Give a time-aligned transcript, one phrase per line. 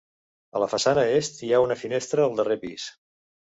[0.55, 2.91] A la façana est hi ha una finestra al darrer pis.